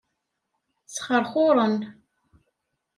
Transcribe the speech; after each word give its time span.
Sxerxuren. 0.93 1.75